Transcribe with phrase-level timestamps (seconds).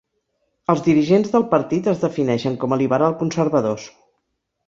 [0.73, 3.87] Els dirigents del partit es defineixen com a liberal-conservadors.